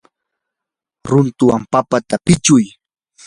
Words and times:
runtuwan 1.09 1.63
papata 1.71 2.15
pichuy. 2.25 2.65